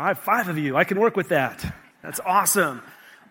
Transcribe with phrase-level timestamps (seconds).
[0.00, 0.78] All right, five of you.
[0.78, 1.62] I can work with that.
[2.02, 2.80] That's awesome.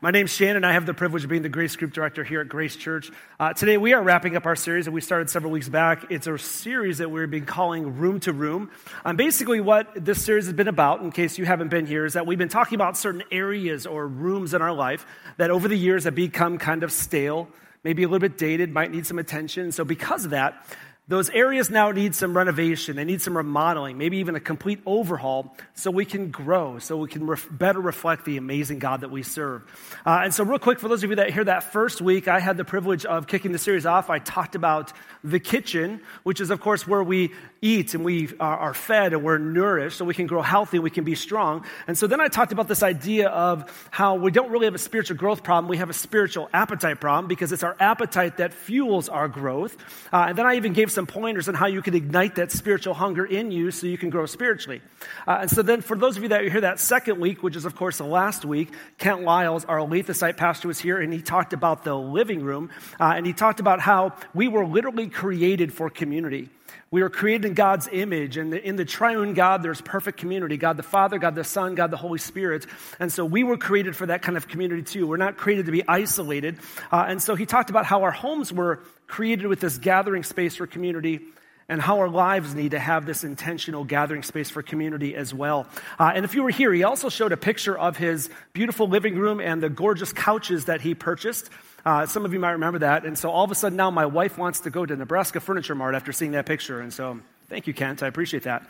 [0.02, 0.64] My name's Shannon.
[0.64, 3.09] I have the privilege of being the Grace Group Director here at Grace Church.
[3.40, 6.12] Uh, today, we are wrapping up our series that we started several weeks back.
[6.12, 8.70] It's a series that we've been calling Room to Room.
[9.04, 12.14] Um, basically, what this series has been about, in case you haven't been here, is
[12.14, 15.76] that we've been talking about certain areas or rooms in our life that over the
[15.76, 17.48] years have become kind of stale,
[17.84, 19.72] maybe a little bit dated, might need some attention.
[19.72, 20.64] So, because of that,
[21.09, 22.95] those areas now need some renovation.
[22.95, 27.09] They need some remodeling, maybe even a complete overhaul so we can grow, so we
[27.09, 29.64] can ref- better reflect the amazing God that we serve.
[30.06, 32.39] Uh, and so, real quick, for those of you that hear that first week, I
[32.39, 34.11] had the privilege of kicking the series off.
[34.11, 37.31] I talked about the kitchen, which is, of course, where we
[37.62, 41.03] eat and we are fed and we're nourished so we can grow healthy, we can
[41.03, 41.66] be strong.
[41.88, 44.80] And so then I talked about this idea of how we don't really have a
[44.80, 49.09] spiritual growth problem, we have a spiritual appetite problem because it's our appetite that fuels
[49.09, 49.75] our growth.
[50.14, 52.94] Uh, and then I even gave some pointers on how you can ignite that spiritual
[52.94, 54.81] hunger in you so you can grow spiritually.
[55.28, 57.66] Uh, and so then for those of you that hear that second week, which is
[57.66, 61.53] of course the last week, Kent Lyles, our Olathe pastor, was here and he talked
[61.53, 62.69] about the living room
[63.00, 66.50] uh, and he talked about how we were literally created for community.
[66.91, 70.75] We were created in God's image, and in the triune God, there's perfect community God
[70.75, 72.66] the Father, God the Son, God the Holy Spirit.
[73.00, 75.06] And so we were created for that kind of community too.
[75.06, 76.58] We're not created to be isolated.
[76.91, 78.80] Uh, and so he talked about how our homes were
[79.10, 81.20] created with this gathering space for community
[81.68, 85.68] and how our lives need to have this intentional gathering space for community as well.
[86.00, 89.18] Uh, and if you were here, he also showed a picture of his beautiful living
[89.18, 91.50] room and the gorgeous couches that he purchased.
[91.86, 93.06] Uh, some of you might remember that.
[93.06, 95.75] And so all of a sudden now my wife wants to go to Nebraska Furniture
[95.75, 96.81] Mart after seeing that picture.
[96.81, 97.19] And so
[97.50, 98.03] thank you, Kent.
[98.03, 98.68] I appreciate that.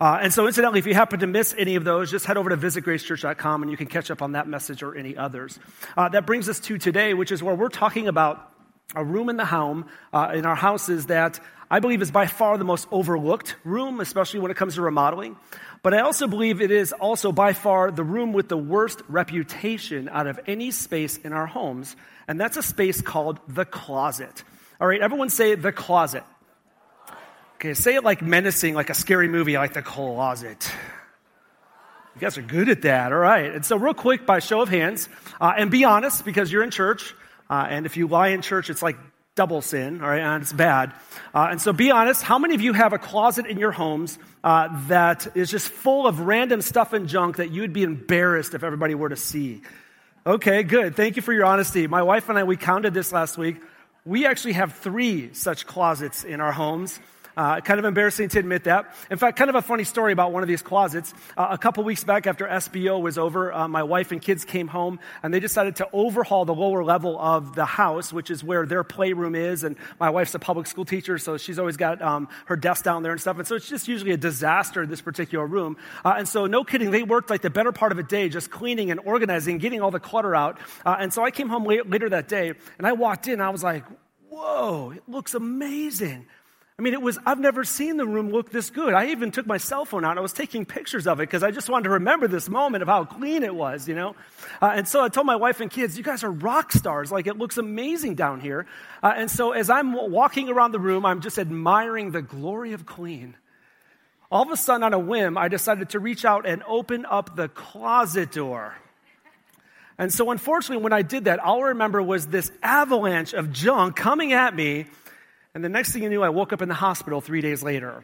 [0.00, 2.50] Uh, and so incidentally, if you happen to miss any of those, just head over
[2.50, 5.58] to visitgracechurch.com and you can catch up on that message or any others.
[5.96, 8.51] Uh, that brings us to today, which is where we're talking about
[8.94, 12.58] a room in the home, uh, in our houses that I believe is by far
[12.58, 15.36] the most overlooked room, especially when it comes to remodeling.
[15.82, 20.08] But I also believe it is also by far the room with the worst reputation
[20.08, 21.96] out of any space in our homes,
[22.28, 24.44] and that's a space called the closet.
[24.80, 26.24] All right, everyone say the closet.
[27.56, 30.70] Okay, say it like menacing, like a scary movie, like the closet.
[32.14, 33.12] You guys are good at that.
[33.12, 33.52] All right.
[33.54, 35.08] And so, real quick, by show of hands,
[35.40, 37.14] uh, and be honest because you're in church,
[37.52, 38.96] uh, and if you lie in church, it's like
[39.34, 40.90] double sin, all right, and it's bad.
[41.34, 44.18] Uh, and so be honest, how many of you have a closet in your homes
[44.42, 48.64] uh, that is just full of random stuff and junk that you'd be embarrassed if
[48.64, 49.60] everybody were to see?
[50.26, 50.96] Okay, good.
[50.96, 51.86] Thank you for your honesty.
[51.86, 53.56] My wife and I, we counted this last week.
[54.06, 56.98] We actually have three such closets in our homes.
[57.36, 58.94] Uh, kind of embarrassing to admit that.
[59.10, 61.14] In fact, kind of a funny story about one of these closets.
[61.36, 64.68] Uh, a couple weeks back after SBO was over, uh, my wife and kids came
[64.68, 68.66] home and they decided to overhaul the lower level of the house, which is where
[68.66, 69.64] their playroom is.
[69.64, 73.02] And my wife's a public school teacher, so she's always got um, her desk down
[73.02, 73.38] there and stuff.
[73.38, 75.76] And so it's just usually a disaster, in this particular room.
[76.04, 78.50] Uh, and so, no kidding, they worked like the better part of a day just
[78.50, 80.58] cleaning and organizing, getting all the clutter out.
[80.84, 83.50] Uh, and so I came home late, later that day and I walked in, I
[83.50, 83.84] was like,
[84.28, 86.26] whoa, it looks amazing.
[86.78, 88.94] I mean, it was, I've never seen the room look this good.
[88.94, 90.16] I even took my cell phone out.
[90.16, 92.88] I was taking pictures of it because I just wanted to remember this moment of
[92.88, 94.16] how clean it was, you know?
[94.60, 97.12] Uh, and so I told my wife and kids, you guys are rock stars.
[97.12, 98.66] Like, it looks amazing down here.
[99.02, 102.86] Uh, and so as I'm walking around the room, I'm just admiring the glory of
[102.86, 103.36] clean.
[104.30, 107.36] All of a sudden, on a whim, I decided to reach out and open up
[107.36, 108.74] the closet door.
[109.98, 113.94] And so, unfortunately, when I did that, all I remember was this avalanche of junk
[113.94, 114.86] coming at me
[115.54, 118.02] and the next thing you knew, I woke up in the hospital three days later.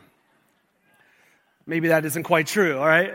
[1.67, 3.15] Maybe that isn't quite true, all right?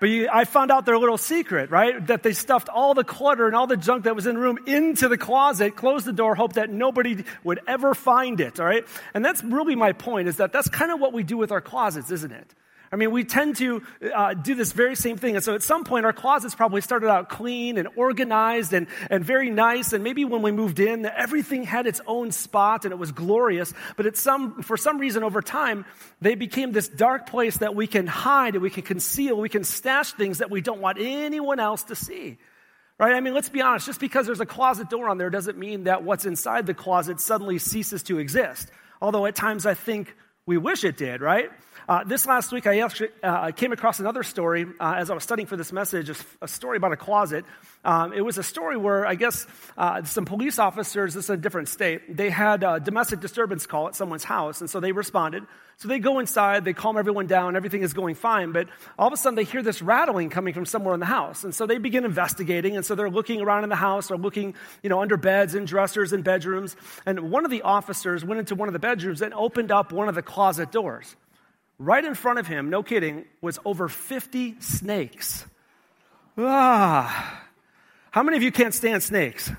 [0.00, 2.04] But you, I found out their little secret, right?
[2.08, 4.58] That they stuffed all the clutter and all the junk that was in the room
[4.66, 8.84] into the closet, closed the door, hoped that nobody would ever find it, all right?
[9.14, 11.60] And that's really my point, is that that's kind of what we do with our
[11.60, 12.52] closets, isn't it?
[12.92, 13.82] I mean, we tend to
[14.14, 15.34] uh, do this very same thing.
[15.34, 19.24] And so at some point, our closets probably started out clean and organized and, and
[19.24, 19.94] very nice.
[19.94, 23.72] And maybe when we moved in, everything had its own spot and it was glorious.
[23.96, 25.86] But at some, for some reason, over time,
[26.20, 29.38] they became this dark place that we can hide and we can conceal.
[29.38, 32.36] We can stash things that we don't want anyone else to see.
[32.98, 33.14] Right?
[33.14, 33.86] I mean, let's be honest.
[33.86, 37.20] Just because there's a closet door on there doesn't mean that what's inside the closet
[37.20, 38.70] suddenly ceases to exist.
[39.00, 40.14] Although at times I think
[40.44, 41.50] We wish it did, right?
[41.88, 45.24] Uh, this last week, I actually uh, came across another story uh, as I was
[45.24, 47.44] studying for this message, a, story about a closet.
[47.84, 49.46] Um, it was a story where I guess
[49.76, 53.88] uh, some police officers, this is a different state, they had a domestic disturbance call
[53.88, 55.44] at someone's house, and so they responded.
[55.78, 59.12] So they go inside, they calm everyone down, everything is going fine, but all of
[59.12, 61.42] a sudden they hear this rattling coming from somewhere in the house.
[61.42, 64.54] And so they begin investigating, and so they're looking around in the house or looking,
[64.84, 66.76] you know, under beds and dressers and bedrooms.
[67.04, 70.08] And one of the officers went into one of the bedrooms and opened up one
[70.08, 71.16] of the closet doors.
[71.82, 75.44] Right in front of him, no kidding, was over 50 snakes.
[76.38, 77.42] Ah.
[78.12, 79.50] How many of you can't stand snakes?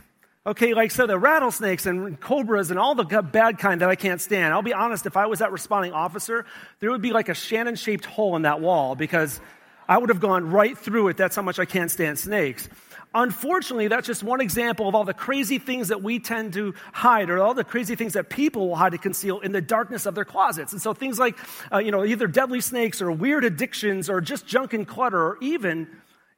[0.48, 4.22] Okay, like so the rattlesnakes and cobras and all the bad kind that I can't
[4.22, 4.54] stand.
[4.54, 6.46] I'll be honest, if I was that responding officer,
[6.80, 9.42] there would be like a Shannon shaped hole in that wall because
[9.90, 11.18] I would have gone right through it.
[11.18, 12.70] That's how much I can't stand snakes.
[13.16, 17.30] Unfortunately, that's just one example of all the crazy things that we tend to hide,
[17.30, 20.16] or all the crazy things that people will hide to conceal in the darkness of
[20.16, 20.74] their closets.
[20.74, 21.38] And so things like,
[21.72, 25.38] uh, you know, either deadly snakes or weird addictions or just junk and clutter or
[25.42, 25.88] even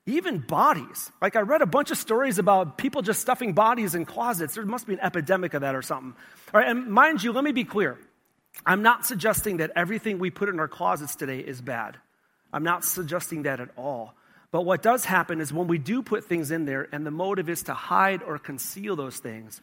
[0.07, 1.11] even bodies.
[1.21, 4.53] Like I read a bunch of stories about people just stuffing bodies in closets.
[4.53, 6.13] There must be an epidemic of that or something.
[6.53, 7.97] All right, and mind you, let me be clear.
[8.65, 11.97] I'm not suggesting that everything we put in our closets today is bad.
[12.53, 14.13] I'm not suggesting that at all.
[14.55, 17.49] But what does happen is when we do put things in there and the motive
[17.49, 19.61] is to hide or conceal those things,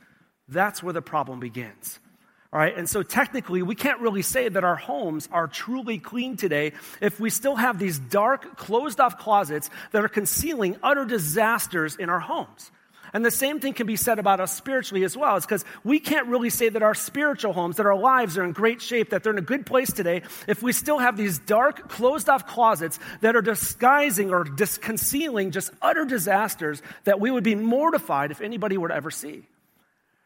[0.48, 1.98] that's where the problem begins.
[2.52, 6.36] All right, and so technically, we can't really say that our homes are truly clean
[6.36, 11.96] today if we still have these dark, closed off closets that are concealing utter disasters
[11.96, 12.70] in our homes.
[13.14, 15.36] And the same thing can be said about us spiritually as well.
[15.36, 18.52] It's because we can't really say that our spiritual homes, that our lives are in
[18.52, 21.90] great shape, that they're in a good place today, if we still have these dark,
[21.90, 27.44] closed off closets that are disguising or dis- concealing just utter disasters that we would
[27.44, 29.42] be mortified if anybody were to ever see.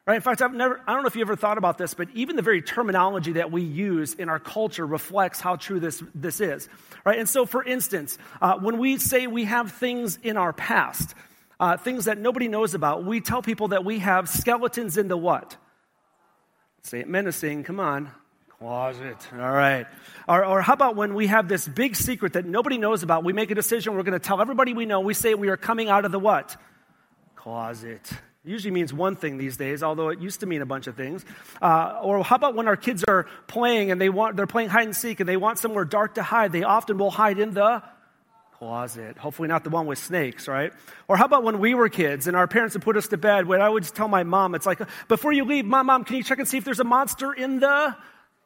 [0.06, 0.15] Right?
[0.15, 2.37] In fact, I've never, I don't know if you ever thought about this, but even
[2.37, 6.69] the very terminology that we use in our culture reflects how true this, this is.
[7.05, 7.19] Right?
[7.19, 11.17] And so, for instance, uh, when we say we have things in our past,
[11.58, 13.05] uh, things that nobody knows about.
[13.05, 15.56] We tell people that we have skeletons in the what?
[16.82, 18.11] Say it menacing, come on.
[18.58, 19.17] Closet.
[19.32, 19.87] All right.
[20.29, 23.23] Or, or how about when we have this big secret that nobody knows about?
[23.23, 25.00] We make a decision, we're going to tell everybody we know.
[25.00, 26.56] We say we are coming out of the what?
[27.35, 28.11] Closet.
[28.44, 31.25] Usually means one thing these days, although it used to mean a bunch of things.
[31.61, 34.87] Uh, or how about when our kids are playing and they want, they're playing hide
[34.87, 36.52] and seek and they want somewhere dark to hide?
[36.52, 37.82] They often will hide in the
[38.58, 39.19] closet.
[39.19, 40.73] Hopefully, not the one with snakes, right?
[41.08, 43.47] Or how about when we were kids and our parents would put us to bed?
[43.47, 46.17] When I would just tell my mom, it's like, before you leave, mom, mom, can
[46.17, 47.94] you check and see if there's a monster in the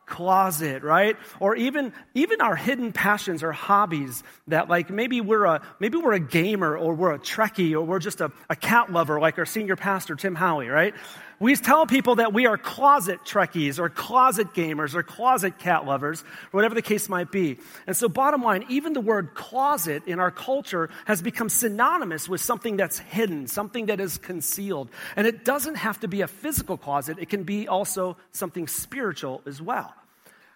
[0.06, 1.16] closet, right?
[1.38, 6.14] Or even even our hidden passions or hobbies that like maybe we're a maybe we're
[6.14, 9.46] a gamer or we're a Trekkie or we're just a, a cat lover like our
[9.46, 10.94] senior pastor Tim Howie, right?
[11.40, 16.20] We tell people that we are closet Trekkies or closet gamers or closet cat lovers,
[16.20, 17.56] or whatever the case might be.
[17.86, 22.42] And so, bottom line, even the word closet in our culture has become synonymous with
[22.42, 24.90] something that's hidden, something that is concealed.
[25.16, 29.40] And it doesn't have to be a physical closet, it can be also something spiritual
[29.46, 29.94] as well.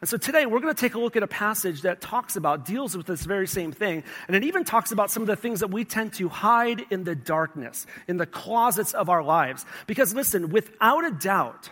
[0.04, 2.66] And so today we're going to take a look at a passage that talks about,
[2.66, 4.04] deals with this very same thing.
[4.26, 7.04] And it even talks about some of the things that we tend to hide in
[7.04, 9.64] the darkness, in the closets of our lives.
[9.86, 11.70] Because listen, without a doubt,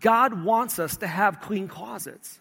[0.00, 2.40] God wants us to have clean closets.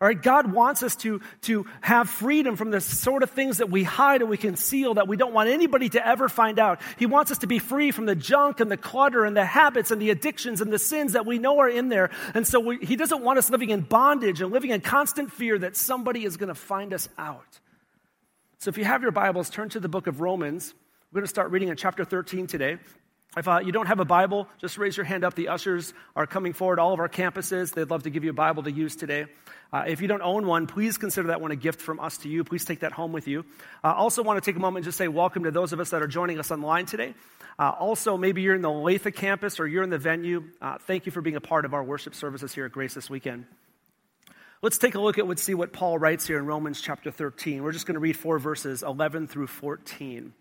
[0.00, 3.70] All right, God wants us to, to have freedom from the sort of things that
[3.70, 6.80] we hide and we conceal that we don't want anybody to ever find out.
[6.98, 9.92] He wants us to be free from the junk and the clutter and the habits
[9.92, 12.10] and the addictions and the sins that we know are in there.
[12.34, 15.58] And so we, He doesn't want us living in bondage and living in constant fear
[15.60, 17.60] that somebody is going to find us out.
[18.58, 20.74] So if you have your Bibles, turn to the book of Romans.
[21.12, 22.78] We're going to start reading in chapter 13 today.
[23.36, 25.34] If uh, you don't have a Bible, just raise your hand up.
[25.34, 27.74] The ushers are coming forward, all of our campuses.
[27.74, 29.26] They'd love to give you a Bible to use today.
[29.72, 32.28] Uh, if you don't own one, please consider that one a gift from us to
[32.28, 32.44] you.
[32.44, 33.44] Please take that home with you.
[33.82, 35.80] I uh, also want to take a moment and just say welcome to those of
[35.80, 37.12] us that are joining us online today.
[37.58, 40.44] Uh, also, maybe you're in the Olathe campus or you're in the venue.
[40.62, 43.10] Uh, thank you for being a part of our worship services here at Grace this
[43.10, 43.46] weekend.
[44.62, 47.64] Let's take a look at what see what Paul writes here in Romans chapter 13.
[47.64, 50.32] We're just going to read four verses, 11 through 14.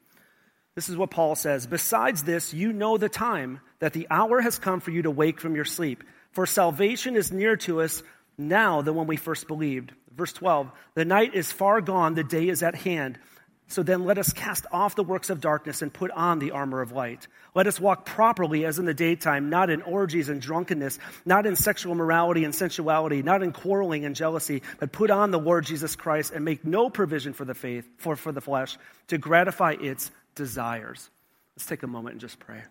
[0.75, 1.67] This is what Paul says.
[1.67, 5.39] Besides this, you know the time that the hour has come for you to wake
[5.39, 6.03] from your sleep.
[6.31, 8.01] For salvation is near to us
[8.37, 9.91] now than when we first believed.
[10.15, 13.19] Verse 12 The night is far gone, the day is at hand.
[13.67, 16.81] So then let us cast off the works of darkness and put on the armor
[16.81, 17.27] of light.
[17.55, 21.55] Let us walk properly as in the daytime, not in orgies and drunkenness, not in
[21.55, 25.95] sexual morality and sensuality, not in quarreling and jealousy, but put on the Lord Jesus
[25.95, 28.77] Christ and make no provision for the faith, for, for the flesh,
[29.07, 31.09] to gratify its desires.
[31.55, 32.61] Let's take a moment and just pray.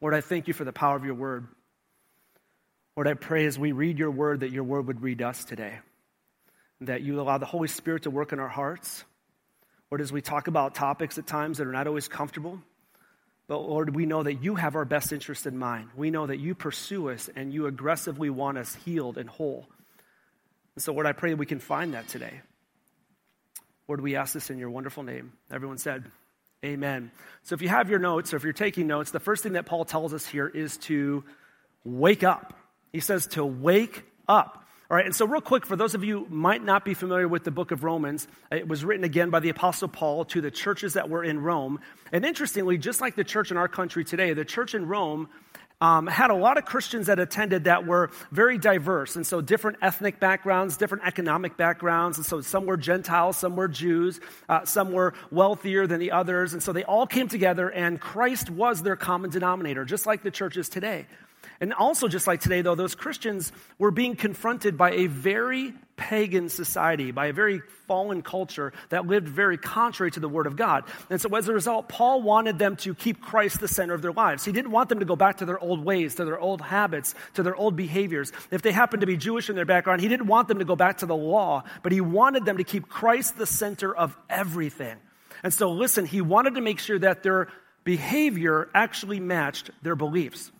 [0.00, 1.46] Lord, I thank you for the power of your word.
[2.96, 5.78] Lord, I pray as we read your word that your word would read us today,
[6.80, 9.04] that you allow the Holy Spirit to work in our hearts.
[9.90, 12.60] Lord, as we talk about topics at times that are not always comfortable,
[13.46, 15.88] but Lord, we know that you have our best interest in mind.
[15.96, 19.66] We know that you pursue us and you aggressively want us healed and whole.
[20.76, 22.40] And so, Lord, I pray that we can find that today.
[23.88, 25.32] Lord, we ask this in your wonderful name.
[25.50, 26.04] Everyone said,
[26.64, 27.12] Amen.
[27.44, 29.66] So if you have your notes or if you're taking notes, the first thing that
[29.66, 31.22] Paul tells us here is to
[31.84, 32.54] wake up.
[32.92, 34.64] He says to wake up.
[34.90, 37.44] All right, and so real quick, for those of you might not be familiar with
[37.44, 40.94] the book of Romans, it was written again by the Apostle Paul to the churches
[40.94, 41.78] that were in Rome.
[42.10, 45.28] And interestingly, just like the church in our country today, the church in Rome
[45.80, 49.16] um, had a lot of Christians that attended that were very diverse.
[49.16, 52.18] And so different ethnic backgrounds, different economic backgrounds.
[52.18, 56.52] And so some were Gentiles, some were Jews, uh, some were wealthier than the others.
[56.52, 60.30] And so they all came together, and Christ was their common denominator, just like the
[60.30, 61.06] churches today.
[61.60, 66.48] And also, just like today, though, those Christians were being confronted by a very pagan
[66.48, 70.84] society, by a very fallen culture that lived very contrary to the Word of God.
[71.10, 74.12] And so, as a result, Paul wanted them to keep Christ the center of their
[74.12, 74.44] lives.
[74.44, 77.16] He didn't want them to go back to their old ways, to their old habits,
[77.34, 78.30] to their old behaviors.
[78.52, 80.76] If they happened to be Jewish in their background, he didn't want them to go
[80.76, 84.96] back to the law, but he wanted them to keep Christ the center of everything.
[85.42, 87.48] And so, listen, he wanted to make sure that their
[87.82, 90.52] behavior actually matched their beliefs.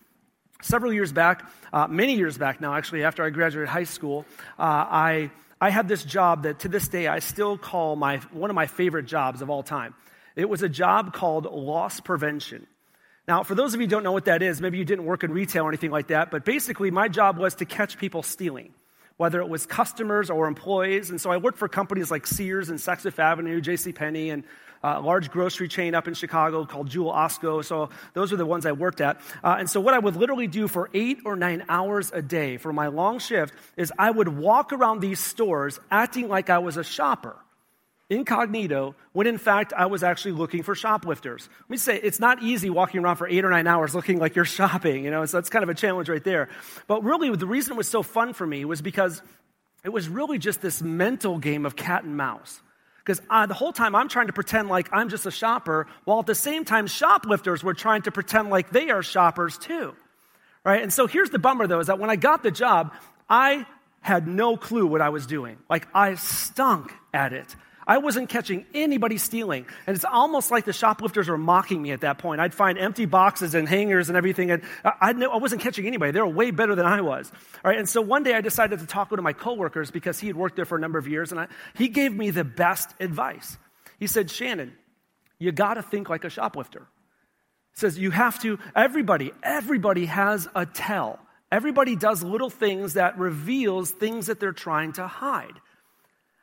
[0.61, 4.27] Several years back, uh, many years back now, actually, after I graduated high school,
[4.59, 8.50] uh, I, I had this job that to this day I still call my, one
[8.50, 9.95] of my favorite jobs of all time.
[10.35, 12.67] It was a job called loss prevention.
[13.29, 15.23] Now, for those of you who don't know what that is, maybe you didn't work
[15.23, 18.73] in retail or anything like that, but basically my job was to catch people stealing,
[19.17, 21.11] whether it was customers or employees.
[21.11, 23.93] And so I worked for companies like Sears and Saks Fifth Avenue, J.C.
[23.93, 24.43] Penney, and
[24.82, 27.64] a large grocery chain up in Chicago called Jewel Osco.
[27.64, 29.20] So those are the ones I worked at.
[29.42, 32.56] Uh, and so what I would literally do for eight or nine hours a day
[32.56, 36.76] for my long shift is I would walk around these stores acting like I was
[36.76, 37.37] a shopper
[38.11, 41.49] incognito when in fact I was actually looking for shoplifters.
[41.62, 44.35] Let me say, it's not easy walking around for eight or nine hours looking like
[44.35, 46.49] you're shopping, you know, so that's kind of a challenge right there.
[46.87, 49.23] But really, the reason it was so fun for me was because
[49.85, 52.62] it was really just this mental game of cat and mouse.
[53.09, 56.27] Because the whole time I'm trying to pretend like I'm just a shopper, while at
[56.27, 59.95] the same time, shoplifters were trying to pretend like they are shoppers too.
[60.62, 60.83] Right?
[60.83, 62.93] And so here's the bummer though, is that when I got the job,
[63.27, 63.65] I
[64.03, 65.57] had no clue what I was doing.
[65.71, 67.57] Like I stunk at it.
[67.88, 69.64] I wasn't catching anybody stealing.
[69.87, 72.38] And it's almost like the shoplifters were mocking me at that point.
[72.38, 76.12] I'd find empty boxes and hangers and everything, and I, I wasn't catching anybody.
[76.12, 77.33] They were way better than I was.
[77.64, 80.26] All right, and so one day I decided to talk to my coworkers because he
[80.26, 82.95] had worked there for a number of years, and I, he gave me the best
[83.00, 83.57] advice.
[83.99, 84.75] He said, Shannon,
[85.38, 86.80] you got to think like a shoplifter.
[87.75, 91.21] He says, you have to, everybody, everybody has a tell.
[91.50, 95.54] Everybody does little things that reveals things that they're trying to hide.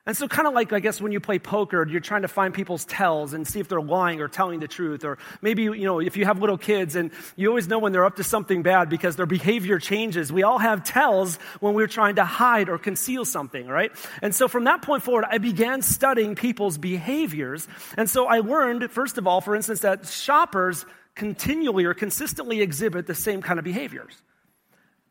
[0.08, 2.54] And so, kind of like, I guess, when you play poker, you're trying to find
[2.54, 5.04] people's tells and see if they're lying or telling the truth.
[5.04, 8.06] Or maybe, you know, if you have little kids and you always know when they're
[8.06, 10.32] up to something bad because their behavior changes.
[10.32, 13.92] We all have tells when we're trying to hide or conceal something, right?
[14.22, 17.68] And so, from that point forward, I began studying people's behaviors.
[17.98, 20.86] And so, I learned, first of all, for instance, that shoppers
[21.16, 24.22] continually or consistently exhibit the same kind of behaviors.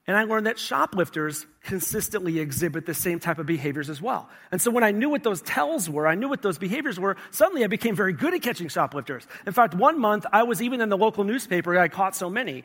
[0.07, 4.29] And I learned that shoplifters consistently exhibit the same type of behaviors as well.
[4.53, 7.17] And so when I knew what those tells were, I knew what those behaviors were,
[7.31, 9.27] suddenly I became very good at catching shoplifters.
[9.47, 12.65] In fact, one month I was even in the local newspaper, I caught so many,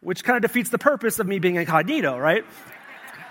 [0.00, 2.44] which kind of defeats the purpose of me being incognito, right?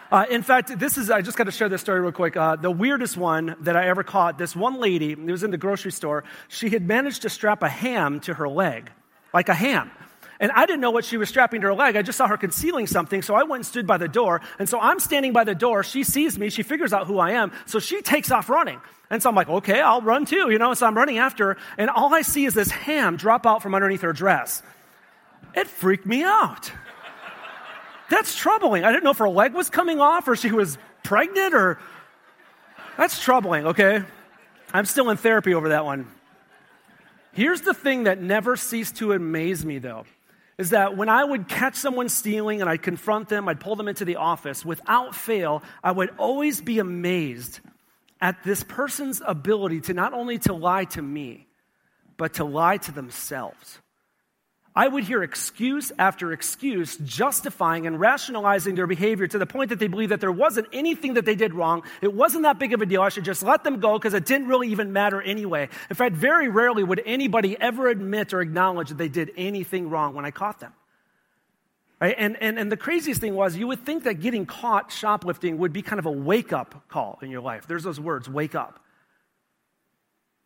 [0.09, 2.37] Uh, in fact, this is, I just got to share this story real quick.
[2.37, 5.57] Uh, the weirdest one that I ever caught, this one lady, it was in the
[5.57, 8.89] grocery store, she had managed to strap a ham to her leg,
[9.33, 9.91] like a ham.
[10.39, 11.97] And I didn't know what she was strapping to her leg.
[11.97, 13.21] I just saw her concealing something.
[13.21, 14.39] So I went and stood by the door.
[14.57, 15.83] And so I'm standing by the door.
[15.83, 16.49] She sees me.
[16.49, 17.51] She figures out who I am.
[17.65, 18.79] So she takes off running.
[19.09, 20.73] And so I'm like, okay, I'll run too, you know?
[20.75, 21.57] So I'm running after her.
[21.77, 24.63] And all I see is this ham drop out from underneath her dress.
[25.55, 26.71] It freaked me out.
[28.09, 28.85] That's troubling.
[28.85, 31.79] I didn't know if her leg was coming off or she was pregnant or.
[32.97, 34.03] That's troubling, okay?
[34.73, 36.07] I'm still in therapy over that one.
[37.33, 40.05] Here's the thing that never ceased to amaze me, though
[40.59, 43.87] is that when I would catch someone stealing and I'd confront them, I'd pull them
[43.87, 47.61] into the office, without fail, I would always be amazed
[48.19, 51.47] at this person's ability to not only to lie to me,
[52.17, 53.79] but to lie to themselves.
[54.79, 59.79] I would hear excuse after excuse justifying and rationalizing their behavior to the point that
[59.79, 61.83] they believe that there wasn't anything that they did wrong.
[62.01, 63.01] It wasn't that big of a deal.
[63.01, 65.67] I should just let them go because it didn't really even matter anyway.
[65.89, 70.13] In fact, very rarely would anybody ever admit or acknowledge that they did anything wrong
[70.13, 70.71] when I caught them.
[71.99, 72.15] Right?
[72.17, 75.73] And, and, and the craziest thing was, you would think that getting caught shoplifting would
[75.73, 77.67] be kind of a wake up call in your life.
[77.67, 78.79] There's those words, wake up.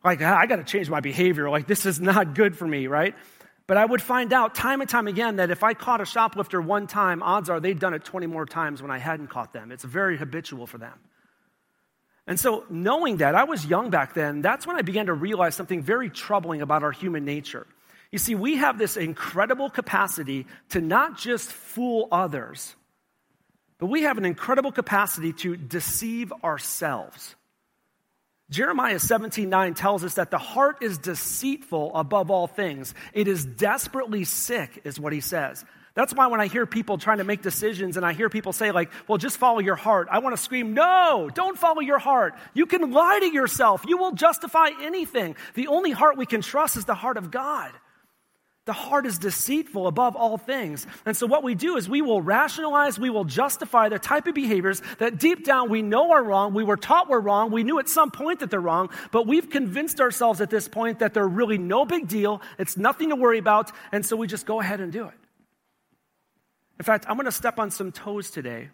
[0.03, 1.49] Like, ah, I got to change my behavior.
[1.49, 3.15] Like, this is not good for me, right?
[3.65, 6.62] But I would find out time and time again that if I caught a shoplifter
[6.62, 9.72] one time, odds are they'd done it 20 more times when I hadn't caught them.
[9.72, 11.00] It's very habitual for them.
[12.25, 15.55] And so, knowing that, I was young back then, that's when I began to realize
[15.55, 17.67] something very troubling about our human nature.
[18.12, 22.75] You see, we have this incredible capacity to not just fool others,
[23.77, 27.36] but we have an incredible capacity to deceive ourselves.
[28.53, 32.93] Jeremiah 17 9 tells us that the heart is deceitful above all things.
[33.12, 35.65] It is desperately sick, is what he says.
[35.95, 38.72] That's why when I hear people trying to make decisions and I hear people say,
[38.72, 42.36] like, well, just follow your heart, I want to scream, no, don't follow your heart.
[42.53, 43.86] You can lie to yourself.
[43.88, 45.36] You will justify anything.
[45.55, 47.72] The only heart we can trust is the heart of God.
[48.65, 50.88] The heart is deceitful above all things.
[51.05, 54.34] And so, what we do is we will rationalize, we will justify the type of
[54.34, 56.53] behaviors that deep down we know are wrong.
[56.53, 57.51] We were taught we're wrong.
[57.51, 61.00] We knew at some point that they're wrong, but we've convinced ourselves at this point
[61.00, 62.41] that they're really no big deal.
[62.58, 63.70] It's nothing to worry about.
[63.91, 65.13] And so, we just go ahead and do it.
[66.79, 68.70] In fact, I'm going to step on some toes today,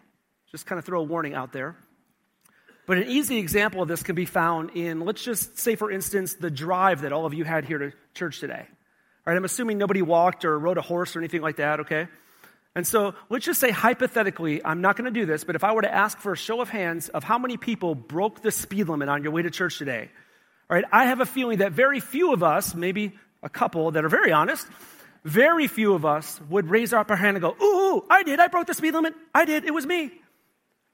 [0.52, 1.76] just kind of throw a warning out there.
[2.86, 6.34] But an easy example of this can be found in, let's just say, for instance,
[6.34, 8.66] the drive that all of you had here to church today.
[9.26, 12.08] All right, I'm assuming nobody walked or rode a horse or anything like that, okay?
[12.74, 15.72] And so let's just say hypothetically, I'm not going to do this, but if I
[15.72, 18.88] were to ask for a show of hands of how many people broke the speed
[18.88, 20.08] limit on your way to church today,
[20.70, 23.12] all right, I have a feeling that very few of us, maybe
[23.42, 24.66] a couple that are very honest,
[25.24, 28.46] very few of us would raise up our hand and go, ooh, I did, I
[28.46, 30.12] broke the speed limit, I did, it was me.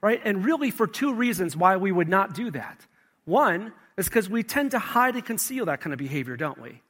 [0.00, 0.20] Right?
[0.24, 2.84] And really for two reasons why we would not do that.
[3.24, 6.80] One is because we tend to hide and conceal that kind of behavior, don't we?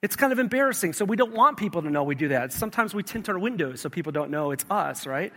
[0.00, 2.52] It's kind of embarrassing, so we don't want people to know we do that.
[2.52, 5.32] Sometimes we tint our windows so people don't know it's us, right?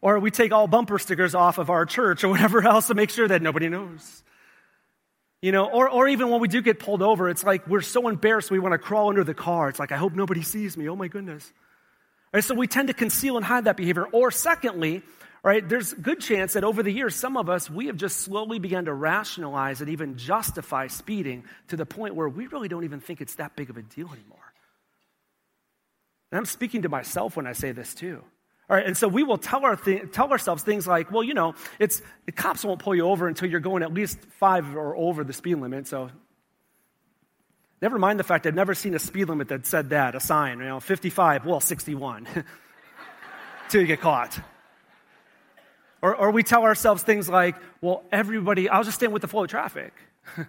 [0.00, 3.10] Or we take all bumper stickers off of our church or whatever else to make
[3.10, 4.22] sure that nobody knows.
[5.42, 8.08] You know, or, or even when we do get pulled over, it's like we're so
[8.08, 9.68] embarrassed we want to crawl under the car.
[9.68, 10.88] It's like, I hope nobody sees me.
[10.88, 11.52] Oh my goodness.
[12.40, 14.04] So we tend to conceal and hide that behavior.
[14.06, 15.02] Or secondly,
[15.44, 18.58] right, there's good chance that over the years, some of us, we have just slowly
[18.58, 23.00] begun to rationalize and even justify speeding to the point where we really don't even
[23.00, 24.38] think it's that big of a deal anymore.
[26.30, 28.22] And I'm speaking to myself when I say this too.
[28.70, 31.32] All right, and so we will tell, our th- tell ourselves things like, well, you
[31.32, 34.94] know, it's, the cops won't pull you over until you're going at least five or
[34.94, 35.86] over the speed limit.
[35.86, 36.10] So
[37.80, 40.58] never mind the fact I've never seen a speed limit that said that, a sign,
[40.58, 42.26] you know, 55, well, 61,
[43.70, 44.38] till you get caught.
[46.00, 49.44] Or, or we tell ourselves things like, well, everybody, I'll just stand with the flow
[49.44, 49.92] of traffic.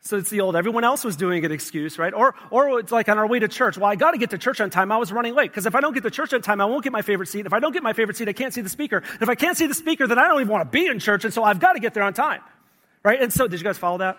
[0.00, 2.14] So it's the old everyone else was doing it excuse, right?
[2.14, 3.76] Or, or it's like on our way to church.
[3.76, 4.92] Well, I got to get to church on time.
[4.92, 5.50] I was running late.
[5.50, 7.46] Because if I don't get to church on time, I won't get my favorite seat.
[7.46, 8.98] If I don't get my favorite seat, I can't see the speaker.
[8.98, 10.98] And if I can't see the speaker, then I don't even want to be in
[10.98, 11.24] church.
[11.24, 12.40] And so I've got to get there on time,
[13.02, 13.20] right?
[13.20, 14.18] And so, did you guys follow that?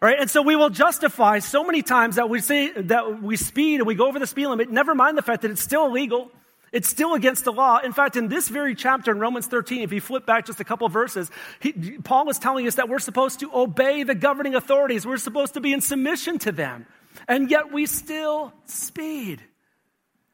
[0.00, 0.20] Right?
[0.20, 3.86] And so we will justify so many times that we say that we speed and
[3.86, 6.30] we go over the speed limit, never mind the fact that it's still illegal.
[6.72, 7.78] It's still against the law.
[7.78, 10.64] In fact, in this very chapter in Romans 13, if you flip back just a
[10.64, 15.06] couple verses, he, Paul is telling us that we're supposed to obey the governing authorities.
[15.06, 16.86] We're supposed to be in submission to them.
[17.26, 19.42] And yet we still speed.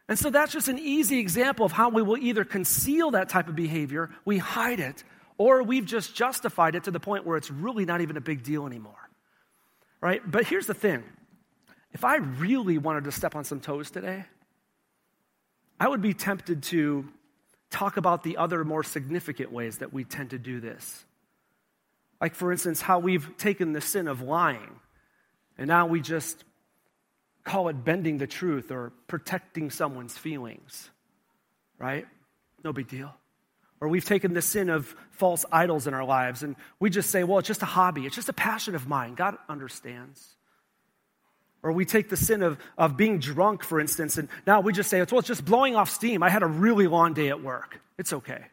[0.08, 3.48] And so that's just an easy example of how we will either conceal that type
[3.48, 5.02] of behavior, we hide it,
[5.38, 8.42] or we've just justified it to the point where it's really not even a big
[8.42, 8.92] deal anymore.
[10.00, 10.20] Right?
[10.24, 11.04] But here's the thing
[11.92, 14.24] if I really wanted to step on some toes today,
[15.78, 17.08] I would be tempted to
[17.70, 21.04] talk about the other more significant ways that we tend to do this.
[22.20, 24.80] Like, for instance, how we've taken the sin of lying
[25.58, 26.44] and now we just
[27.44, 30.90] call it bending the truth or protecting someone's feelings,
[31.78, 32.06] right?
[32.64, 33.14] No big deal.
[33.80, 37.22] Or we've taken the sin of false idols in our lives and we just say,
[37.22, 39.14] well, it's just a hobby, it's just a passion of mine.
[39.14, 40.36] God understands.
[41.64, 44.90] Or we take the sin of, of being drunk, for instance, and now we just
[44.90, 46.22] say, well, it's just blowing off steam.
[46.22, 47.80] I had a really long day at work.
[47.96, 48.44] It's okay.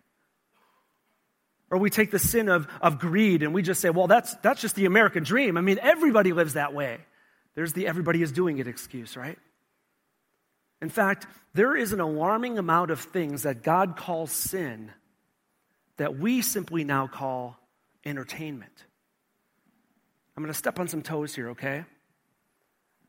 [1.69, 4.62] Or we take the sin of, of greed and we just say, well, that's, that's
[4.62, 5.58] just the American dream.
[5.58, 7.00] I mean, everybody lives that way.
[7.54, 9.38] There's the everybody is doing it excuse, right?
[10.82, 14.89] In fact, there is an alarming amount of things that God calls sin
[15.97, 17.58] that we simply now call
[18.06, 18.86] entertainment.
[20.38, 21.84] I'm going to step on some toes here, okay?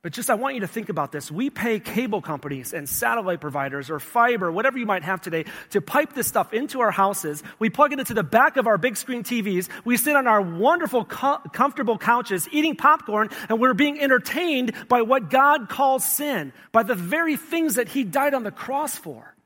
[0.02, 1.30] But just, I want you to think about this.
[1.30, 5.80] We pay cable companies and satellite providers or fiber, whatever you might have today, to
[5.80, 7.40] pipe this stuff into our houses.
[7.60, 9.68] We plug it into the back of our big screen TVs.
[9.84, 15.02] We sit on our wonderful, co- comfortable couches eating popcorn, and we're being entertained by
[15.02, 19.36] what God calls sin, by the very things that He died on the cross for.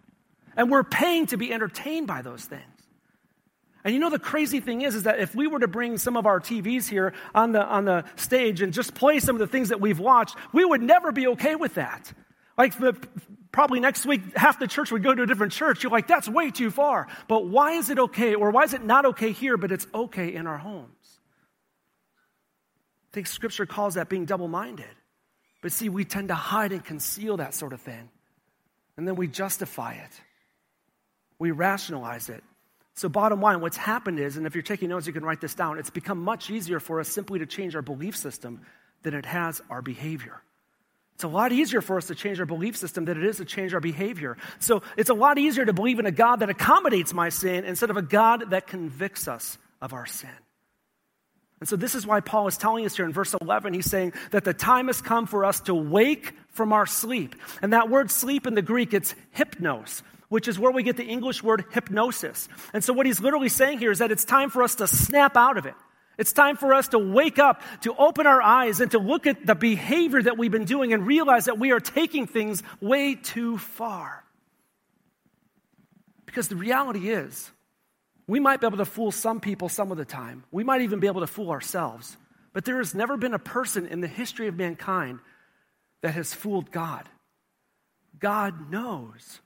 [0.57, 2.76] And we're paying to be entertained by those things.
[3.87, 6.17] And you know the crazy thing is, is that if we were to bring some
[6.17, 9.47] of our TVs here on the, on the stage and just play some of the
[9.47, 12.13] things that we've watched, we would never be okay with that.
[12.59, 12.97] Like the,
[13.53, 15.85] probably next week, half the church would go to a different church.
[15.85, 17.07] You're like, that's way too far.
[17.29, 20.35] But why is it okay, or why is it not okay here, but it's okay
[20.35, 21.21] in our homes?
[23.13, 24.97] I think scripture calls that being double minded.
[25.63, 28.11] But see, we tend to hide and conceal that sort of thing.
[28.97, 30.21] And then we justify it,
[31.39, 32.43] we rationalize it.
[32.97, 35.55] So, bottom line, what's happened is, and if you're taking notes, you can write this
[35.55, 38.63] down, it's become much easier for us simply to change our belief system
[39.03, 40.41] than it has our behavior.
[41.15, 43.45] It's a lot easier for us to change our belief system than it is to
[43.45, 44.39] change our behavior.
[44.61, 47.91] So, it's a lot easier to believe in a God that accommodates my sin instead
[47.91, 50.31] of a God that convicts us of our sin.
[51.61, 54.15] And so, this is why Paul is telling us here in verse 11, he's saying
[54.31, 57.37] that the time has come for us to wake from our sleep.
[57.61, 61.05] And that word sleep in the Greek, it's hypnos which is where we get the
[61.05, 62.49] English word hypnosis.
[62.73, 65.37] And so, what he's literally saying here is that it's time for us to snap
[65.37, 65.75] out of it.
[66.19, 69.47] It's time for us to wake up, to open our eyes, and to look at
[69.47, 73.59] the behavior that we've been doing and realize that we are taking things way too
[73.59, 74.25] far.
[76.25, 77.51] Because the reality is,
[78.27, 80.45] we might be able to fool some people some of the time.
[80.51, 82.17] We might even be able to fool ourselves.
[82.53, 85.21] But there has never been a person in the history of mankind
[86.03, 87.09] that has fooled God.
[88.19, 89.41] God knows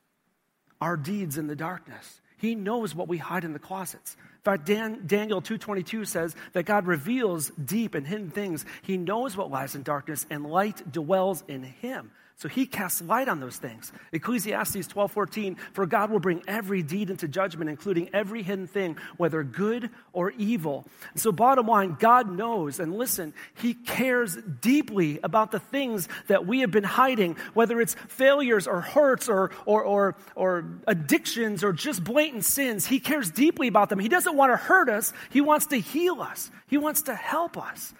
[0.80, 2.20] our deeds in the darkness.
[2.38, 4.16] He knows what we hide in the closets.
[4.40, 8.64] In fact, Dan, Daniel 2.22 says that God reveals deep and hidden things.
[8.80, 12.10] He knows what lies in darkness, and light dwells in him.
[12.40, 13.92] So he casts light on those things.
[14.12, 19.42] Ecclesiastes 12:14, for God will bring every deed into judgment, including every hidden thing, whether
[19.42, 20.86] good or evil.
[21.16, 26.60] so bottom line, God knows, and listen, he cares deeply about the things that we
[26.60, 32.02] have been hiding, whether it's failures or hurts or, or, or, or addictions or just
[32.02, 32.86] blatant sins.
[32.86, 33.98] He cares deeply about them.
[33.98, 37.56] He doesn't want to hurt us, he wants to heal us, he wants to help
[37.56, 37.94] us.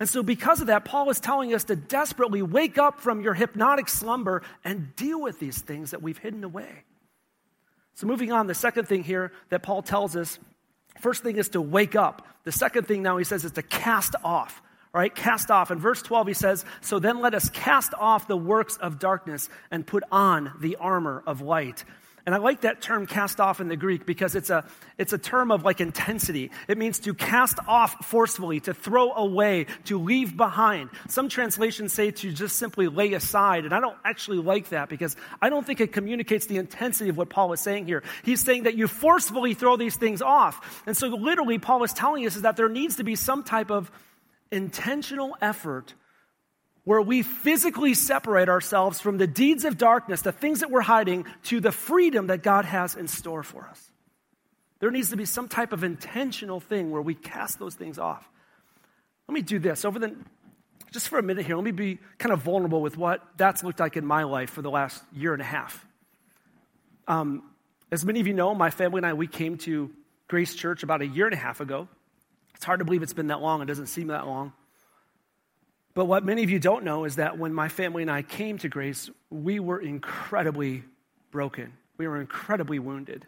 [0.00, 3.34] And so, because of that, Paul is telling us to desperately wake up from your
[3.34, 6.84] hypnotic slumber and deal with these things that we've hidden away.
[7.94, 10.38] So, moving on, the second thing here that Paul tells us
[11.00, 12.26] first thing is to wake up.
[12.44, 15.12] The second thing now he says is to cast off, right?
[15.12, 15.72] Cast off.
[15.72, 19.48] In verse 12, he says, So then let us cast off the works of darkness
[19.70, 21.84] and put on the armor of light.
[22.28, 24.66] And I like that term cast off in the Greek because it's a,
[24.98, 26.50] it's a term of like intensity.
[26.68, 30.90] It means to cast off forcefully, to throw away, to leave behind.
[31.08, 33.64] Some translations say to just simply lay aside.
[33.64, 37.16] And I don't actually like that because I don't think it communicates the intensity of
[37.16, 38.02] what Paul is saying here.
[38.22, 40.82] He's saying that you forcefully throw these things off.
[40.84, 43.70] And so literally, Paul is telling us is that there needs to be some type
[43.70, 43.90] of
[44.50, 45.94] intentional effort
[46.88, 51.26] where we physically separate ourselves from the deeds of darkness, the things that we're hiding,
[51.42, 53.90] to the freedom that God has in store for us.
[54.80, 58.26] There needs to be some type of intentional thing where we cast those things off.
[59.28, 60.16] Let me do this over the
[60.90, 61.56] just for a minute here.
[61.56, 64.62] Let me be kind of vulnerable with what that's looked like in my life for
[64.62, 65.84] the last year and a half.
[67.06, 67.42] Um,
[67.92, 69.90] as many of you know, my family and I we came to
[70.26, 71.86] Grace Church about a year and a half ago.
[72.54, 73.60] It's hard to believe it's been that long.
[73.60, 74.54] It doesn't seem that long.
[75.98, 78.56] But what many of you don't know is that when my family and I came
[78.58, 80.84] to Grace, we were incredibly
[81.32, 81.72] broken.
[81.96, 83.26] We were incredibly wounded.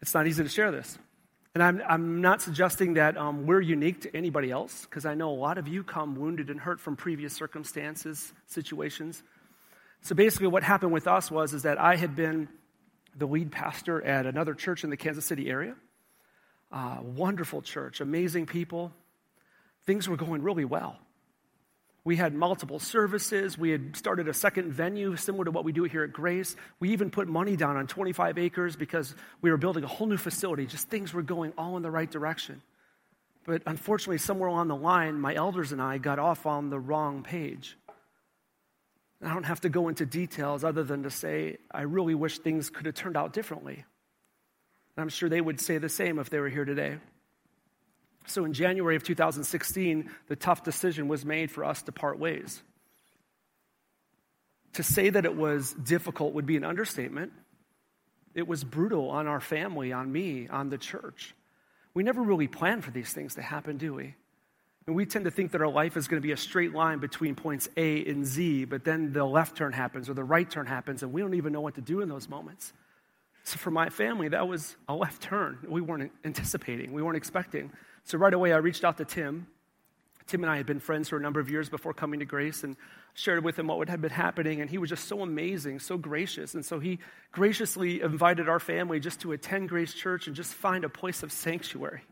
[0.00, 0.98] It's not easy to share this.
[1.52, 5.28] And I'm, I'm not suggesting that um, we're unique to anybody else, because I know
[5.28, 9.22] a lot of you come wounded and hurt from previous circumstances, situations.
[10.00, 12.48] So basically, what happened with us was is that I had been
[13.14, 15.74] the lead pastor at another church in the Kansas City area.
[16.72, 18.90] Uh, wonderful church, amazing people,
[19.86, 20.98] things were going really well.
[22.04, 23.56] We had multiple services.
[23.56, 26.54] We had started a second venue similar to what we do here at Grace.
[26.78, 30.18] We even put money down on 25 acres because we were building a whole new
[30.18, 30.66] facility.
[30.66, 32.60] Just things were going all in the right direction.
[33.46, 37.22] But unfortunately, somewhere along the line, my elders and I got off on the wrong
[37.22, 37.78] page.
[39.22, 42.68] I don't have to go into details other than to say, I really wish things
[42.68, 43.76] could have turned out differently.
[44.96, 46.98] And I'm sure they would say the same if they were here today.
[48.26, 52.62] So in January of 2016, the tough decision was made for us to part ways.
[54.74, 57.32] To say that it was difficult would be an understatement.
[58.34, 61.34] It was brutal on our family, on me, on the church.
[61.92, 64.14] We never really plan for these things to happen, do we?
[64.86, 66.98] And we tend to think that our life is going to be a straight line
[66.98, 70.66] between points A and Z, but then the left turn happens or the right turn
[70.66, 72.72] happens, and we don't even know what to do in those moments.
[73.44, 77.70] So for my family, that was a left turn we weren't anticipating, we weren't expecting.
[78.04, 79.46] So right away, I reached out to Tim.
[80.26, 82.64] Tim and I had been friends for a number of years before coming to Grace
[82.64, 82.76] and
[83.12, 84.60] shared with him what had been happening.
[84.60, 86.54] And he was just so amazing, so gracious.
[86.54, 86.98] And so he
[87.32, 91.30] graciously invited our family just to attend Grace Church and just find a place of
[91.32, 92.02] sanctuary,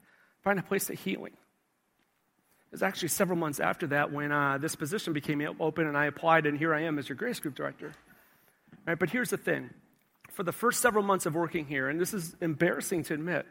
[0.43, 1.33] find a place of healing.
[1.33, 6.07] It was actually several months after that when uh, this position became open and I
[6.07, 7.93] applied, and here I am as your Grace Group Director.
[8.87, 9.71] Right, but here's the thing
[10.31, 13.47] for the first several months of working here, and this is embarrassing to admit,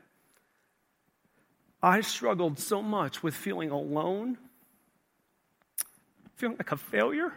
[1.83, 4.37] I struggled so much with feeling alone,
[6.35, 7.33] feeling like a failure.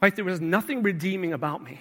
[0.00, 1.80] Like there was nothing redeeming about me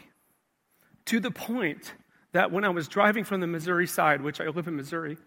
[1.05, 1.93] to the point
[2.31, 5.17] that when I was driving from the Missouri side, which I live in Missouri,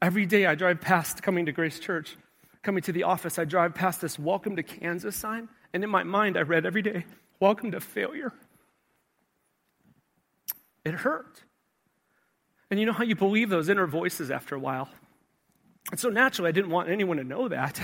[0.00, 2.16] every day I drive past coming to Grace Church,
[2.62, 6.02] coming to the office, I drive past this Welcome to Kansas sign, and in my
[6.02, 7.04] mind, I read every day,
[7.38, 8.32] Welcome to failure.
[10.84, 11.42] It hurt.
[12.70, 14.88] And you know how you believe those inner voices after a while?
[15.90, 17.80] And so naturally, I didn't want anyone to know that.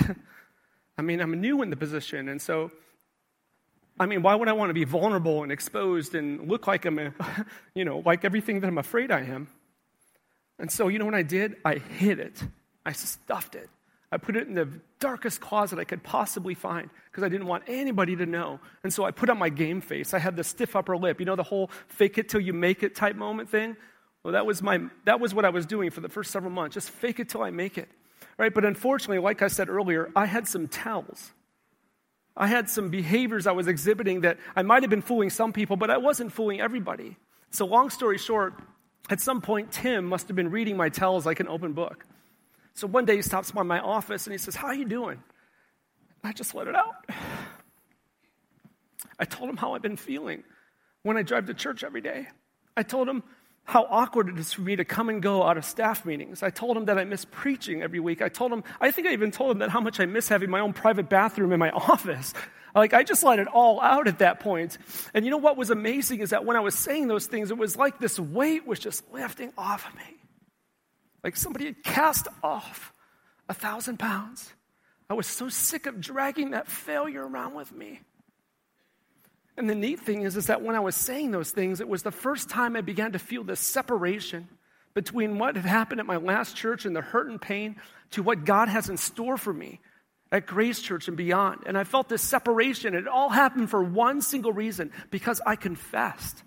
[0.98, 2.72] I mean, I'm new in the position, and so
[4.00, 6.98] I mean, why would I want to be vulnerable and exposed and look like I'm,
[6.98, 7.12] a,
[7.74, 9.48] you know, like everything that I'm afraid I am?
[10.58, 11.56] And so, you know what I did?
[11.64, 12.40] I hid it.
[12.86, 13.68] I stuffed it.
[14.10, 14.68] I put it in the
[15.00, 18.58] darkest closet I could possibly find because I didn't want anybody to know.
[18.82, 20.14] And so I put on my game face.
[20.14, 22.82] I had the stiff upper lip, you know, the whole fake it till you make
[22.82, 23.76] it type moment thing.
[24.22, 26.74] Well, that was, my, that was what I was doing for the first several months.
[26.74, 27.88] Just fake it till I make it.
[28.38, 28.52] Right?
[28.52, 31.32] But unfortunately, like I said earlier, I had some tells.
[32.36, 35.76] I had some behaviors I was exhibiting that I might have been fooling some people,
[35.76, 37.16] but I wasn't fooling everybody.
[37.50, 38.54] So, long story short,
[39.10, 42.06] at some point, Tim must have been reading my tells like an open book.
[42.78, 45.20] So one day he stops by my office and he says, How are you doing?
[46.22, 46.94] I just let it out.
[49.18, 50.44] I told him how I've been feeling
[51.02, 52.28] when I drive to church every day.
[52.76, 53.24] I told him
[53.64, 56.44] how awkward it is for me to come and go out of staff meetings.
[56.44, 58.22] I told him that I miss preaching every week.
[58.22, 60.48] I told him, I think I even told him that how much I miss having
[60.48, 62.32] my own private bathroom in my office.
[62.76, 64.78] Like, I just let it all out at that point.
[65.14, 67.58] And you know what was amazing is that when I was saying those things, it
[67.58, 70.17] was like this weight was just lifting off of me.
[71.22, 72.92] Like somebody had cast off
[73.48, 74.52] a thousand pounds.
[75.10, 78.00] I was so sick of dragging that failure around with me.
[79.56, 82.02] And the neat thing is, is that when I was saying those things, it was
[82.02, 84.48] the first time I began to feel this separation
[84.94, 87.76] between what had happened at my last church and the hurt and pain
[88.12, 89.80] to what God has in store for me
[90.30, 91.62] at Grace Church and beyond.
[91.66, 92.94] And I felt this separation.
[92.94, 96.42] It all happened for one single reason because I confessed.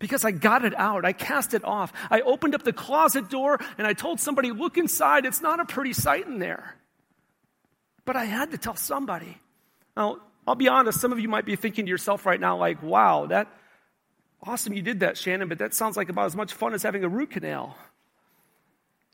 [0.00, 1.04] Because I got it out.
[1.04, 1.92] I cast it off.
[2.10, 5.24] I opened up the closet door and I told somebody, look inside.
[5.26, 6.74] It's not a pretty sight in there.
[8.04, 9.38] But I had to tell somebody.
[9.96, 12.82] Now, I'll be honest, some of you might be thinking to yourself right now, like,
[12.82, 13.46] wow, that
[14.42, 17.04] awesome you did that, Shannon, but that sounds like about as much fun as having
[17.04, 17.76] a root canal.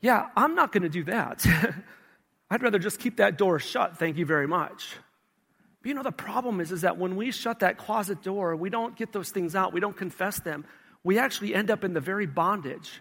[0.00, 1.44] Yeah, I'm not going to do that.
[2.50, 4.96] I'd rather just keep that door shut, thank you very much.
[5.86, 8.70] But you know, the problem is, is that when we shut that closet door, we
[8.70, 10.64] don't get those things out, we don't confess them,
[11.04, 13.00] we actually end up in the very bondage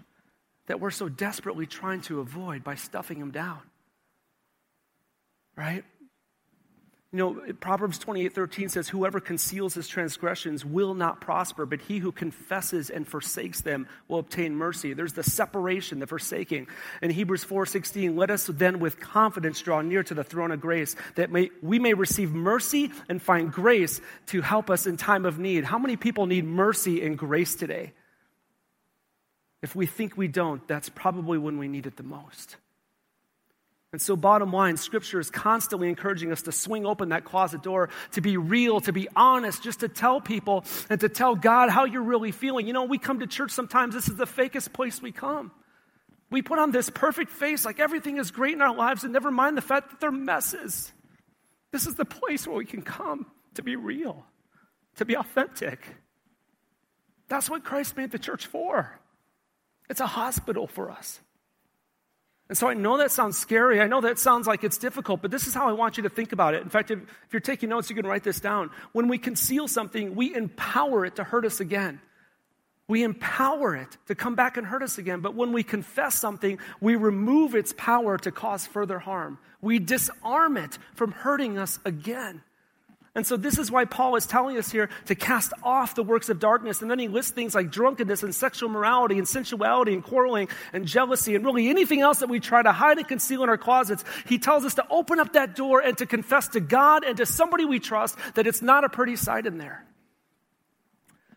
[0.68, 3.58] that we're so desperately trying to avoid by stuffing them down.
[5.56, 5.84] Right?
[7.16, 12.00] You know, Proverbs 28 13 says, Whoever conceals his transgressions will not prosper, but he
[12.00, 14.92] who confesses and forsakes them will obtain mercy.
[14.92, 16.68] There's the separation, the forsaking.
[17.02, 20.60] In Hebrews 4 16, let us then with confidence draw near to the throne of
[20.60, 25.26] grace, that may, we may receive mercy and find grace to help us in time
[25.26, 25.64] of need.
[25.64, 27.94] How many people need mercy and grace today?
[29.62, 32.58] If we think we don't, that's probably when we need it the most.
[33.96, 37.88] And so, bottom line, Scripture is constantly encouraging us to swing open that closet door,
[38.12, 41.86] to be real, to be honest, just to tell people and to tell God how
[41.86, 42.68] you're really feeling.
[42.68, 45.54] You know, we come to church sometimes, this is the fakest place we come.
[46.30, 49.32] We put on this perfect face like everything is great in our lives, and never
[49.32, 50.92] mind the fact that they're messes.
[51.72, 54.26] This is the place where we can come to be real,
[54.98, 55.88] to be authentic.
[57.30, 59.00] That's what Christ made the church for.
[59.90, 61.22] It's a hospital for us.
[62.48, 63.82] And so I know that sounds scary.
[63.82, 66.10] I know that sounds like it's difficult, but this is how I want you to
[66.10, 66.62] think about it.
[66.62, 68.70] In fact, if, if, you're taking notes, you can write this down.
[68.92, 72.02] When we conceal something, we empower it to hurt us again.
[72.88, 75.22] We empower it to come back and hurt us again.
[75.22, 79.40] But when we confess something, we remove its power to cause further harm.
[79.60, 82.44] We disarm it from hurting us again.
[83.16, 86.28] And so, this is why Paul is telling us here to cast off the works
[86.28, 86.82] of darkness.
[86.82, 90.86] And then he lists things like drunkenness and sexual morality and sensuality and quarreling and
[90.86, 94.04] jealousy and really anything else that we try to hide and conceal in our closets.
[94.28, 97.26] He tells us to open up that door and to confess to God and to
[97.26, 99.86] somebody we trust that it's not a pretty sight in there.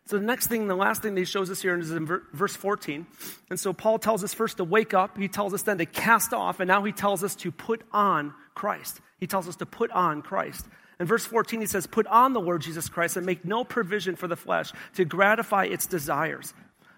[0.06, 2.56] So the next thing, the last thing that he shows us here is in verse
[2.56, 3.06] 14.
[3.50, 5.18] And so Paul tells us first to wake up.
[5.18, 6.60] He tells us then to cast off.
[6.60, 9.00] And now he tells us to put on Christ.
[9.20, 10.66] He tells us to put on Christ.
[11.00, 14.16] In verse 14, he says, Put on the Lord Jesus Christ and make no provision
[14.16, 16.54] for the flesh to gratify its desires.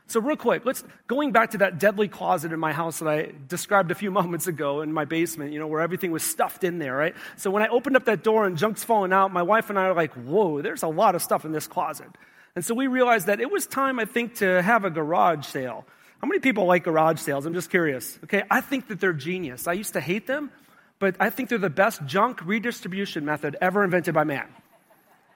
[0.06, 3.32] So, real quick, let's going back to that deadly closet in my house that I
[3.46, 6.78] described a few moments ago in my basement, you know, where everything was stuffed in
[6.78, 7.14] there, right?
[7.36, 9.84] So, when I opened up that door and junk's falling out, my wife and I
[9.84, 12.08] are like, whoa, there's a lot of stuff in this closet.
[12.56, 15.86] And so we realized that it was time, I think, to have a garage sale.
[16.20, 17.46] How many people like garage sales?
[17.46, 18.18] I'm just curious.
[18.24, 19.66] Okay, I think that they're genius.
[19.66, 20.50] I used to hate them,
[21.00, 24.46] but I think they're the best junk redistribution method ever invented by man.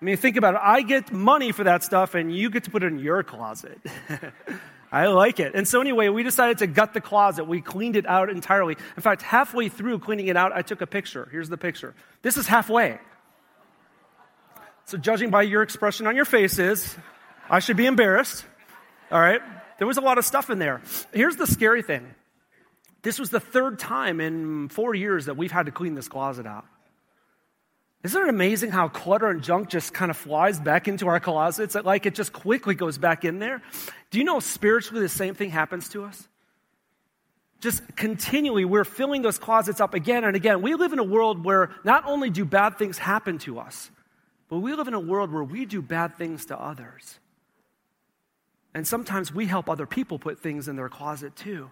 [0.00, 0.60] I mean, think about it.
[0.62, 3.80] I get money for that stuff, and you get to put it in your closet.
[4.92, 5.54] I like it.
[5.54, 7.44] And so, anyway, we decided to gut the closet.
[7.44, 8.76] We cleaned it out entirely.
[8.96, 11.28] In fact, halfway through cleaning it out, I took a picture.
[11.32, 11.94] Here's the picture.
[12.22, 13.00] This is halfway.
[14.84, 16.94] So, judging by your expression on your faces,
[17.48, 18.44] I should be embarrassed.
[19.10, 19.40] All right?
[19.78, 20.82] There was a lot of stuff in there.
[21.12, 22.14] Here's the scary thing
[23.04, 26.46] this was the third time in four years that we've had to clean this closet
[26.46, 26.64] out.
[28.02, 31.74] Isn't it amazing how clutter and junk just kind of flies back into our closets?
[31.74, 33.62] Like it just quickly goes back in there.
[34.10, 36.28] Do you know spiritually the same thing happens to us?
[37.60, 40.60] Just continually, we're filling those closets up again and again.
[40.60, 43.90] We live in a world where not only do bad things happen to us,
[44.48, 47.18] but we live in a world where we do bad things to others.
[48.74, 51.70] And sometimes we help other people put things in their closet too.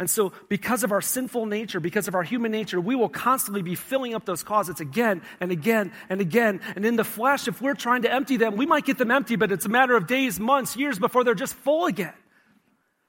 [0.00, 3.60] And so, because of our sinful nature, because of our human nature, we will constantly
[3.60, 6.62] be filling up those closets again and again and again.
[6.74, 9.36] And in the flesh, if we're trying to empty them, we might get them empty,
[9.36, 12.14] but it's a matter of days, months, years before they're just full again.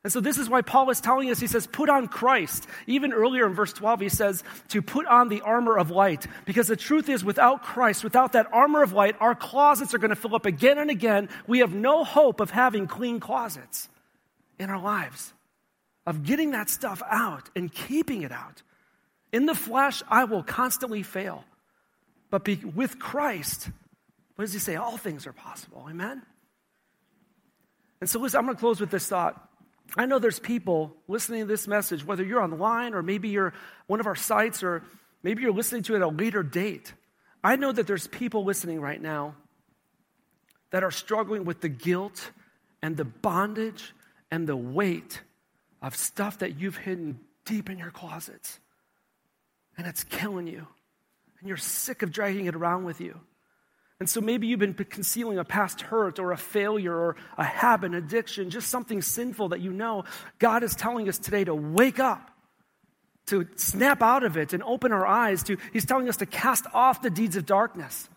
[0.03, 2.67] And so, this is why Paul is telling us, he says, put on Christ.
[2.87, 6.27] Even earlier in verse 12, he says, to put on the armor of light.
[6.43, 10.09] Because the truth is, without Christ, without that armor of light, our closets are going
[10.09, 11.29] to fill up again and again.
[11.47, 13.87] We have no hope of having clean closets
[14.59, 15.31] in our lives
[16.05, 18.63] of getting that stuff out and keeping it out.
[19.31, 21.43] In the flesh, I will constantly fail.
[22.29, 23.69] But be, with Christ,
[24.35, 24.75] what does he say?
[24.75, 25.85] All things are possible.
[25.89, 26.21] Amen?
[27.99, 29.47] And so, listen, I'm going to close with this thought.
[29.97, 33.53] I know there's people listening to this message, whether you're online or maybe you're
[33.87, 34.83] one of our sites or
[35.21, 36.93] maybe you're listening to it at a later date.
[37.43, 39.35] I know that there's people listening right now
[40.71, 42.31] that are struggling with the guilt
[42.81, 43.93] and the bondage
[44.31, 45.21] and the weight
[45.81, 48.59] of stuff that you've hidden deep in your closets.
[49.77, 50.67] And it's killing you.
[51.39, 53.19] And you're sick of dragging it around with you.
[53.99, 57.93] And so maybe you've been concealing a past hurt or a failure or a habit,
[57.93, 60.05] addiction, just something sinful that you know.
[60.39, 62.31] God is telling us today to wake up,
[63.27, 66.65] to snap out of it and open our eyes to, He's telling us to cast
[66.73, 68.09] off the deeds of darkness.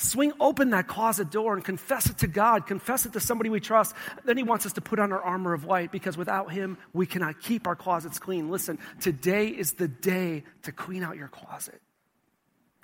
[0.00, 3.60] Swing open that closet door and confess it to God, confess it to somebody we
[3.60, 3.94] trust.
[4.24, 7.04] Then He wants us to put on our armor of light because without Him, we
[7.04, 8.50] cannot keep our closets clean.
[8.50, 11.82] Listen, today is the day to clean out your closet.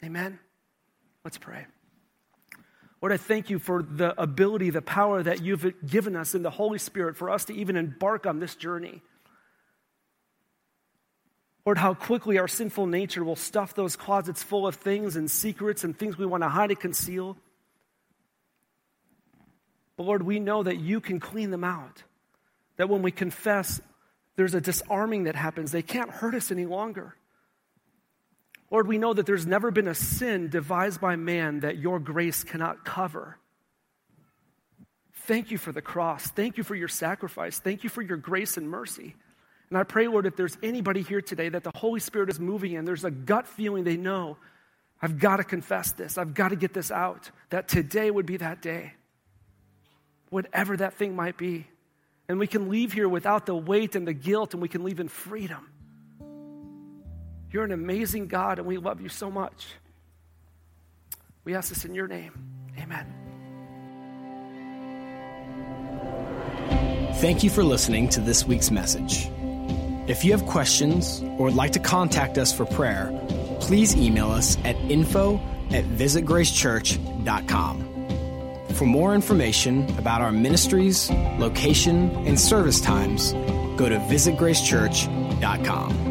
[0.04, 0.38] Amen?
[1.24, 1.64] Let's pray.
[3.00, 6.50] Lord, I thank you for the ability, the power that you've given us in the
[6.50, 9.00] Holy Spirit for us to even embark on this journey.
[11.66, 15.82] Lord, how quickly our sinful nature will stuff those closets full of things and secrets
[15.82, 17.36] and things we want to hide and conceal.
[19.96, 22.04] But Lord, we know that you can clean them out.
[22.76, 23.80] That when we confess,
[24.36, 25.72] there's a disarming that happens.
[25.72, 27.16] They can't hurt us any longer.
[28.70, 32.44] Lord, we know that there's never been a sin devised by man that your grace
[32.44, 33.38] cannot cover.
[35.22, 36.28] Thank you for the cross.
[36.28, 37.58] Thank you for your sacrifice.
[37.58, 39.16] Thank you for your grace and mercy.
[39.68, 42.72] And I pray, Lord, if there's anybody here today that the Holy Spirit is moving
[42.72, 44.36] in, there's a gut feeling they know,
[45.02, 48.36] I've got to confess this, I've got to get this out, that today would be
[48.38, 48.94] that day,
[50.30, 51.66] whatever that thing might be.
[52.28, 55.00] And we can leave here without the weight and the guilt, and we can leave
[55.00, 55.70] in freedom.
[57.50, 59.66] You're an amazing God, and we love you so much.
[61.44, 62.32] We ask this in your name.
[62.78, 63.06] Amen.
[67.16, 69.30] Thank you for listening to this week's message.
[70.08, 73.12] If you have questions or would like to contact us for prayer,
[73.58, 77.82] please email us at info at visitgracechurch.com.
[78.74, 83.32] For more information about our ministries, location, and service times,
[83.76, 86.05] go to visitgracechurch.com.